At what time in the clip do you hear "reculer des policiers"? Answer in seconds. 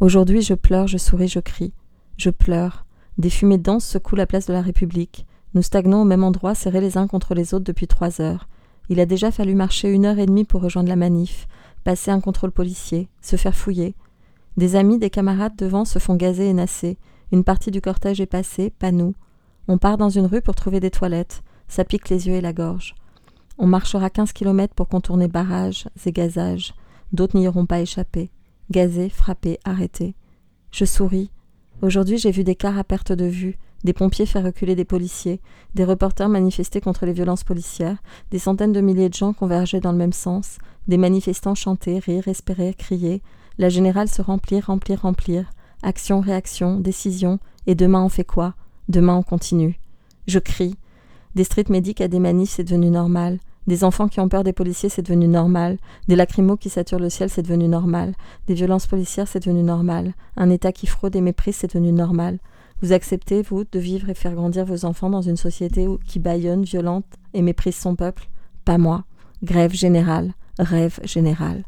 34.44-35.40